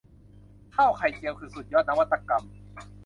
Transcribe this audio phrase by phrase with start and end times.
[0.75, 2.43] ข้าวไข่เจียว คือสุดยอดนวัตกรรม